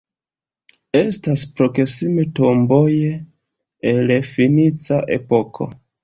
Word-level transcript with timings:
Estas 0.99 1.41
proksime 1.59 2.23
tomboj 2.39 2.87
el 3.91 4.09
fenica 4.31 4.99
epoko. 5.17 5.69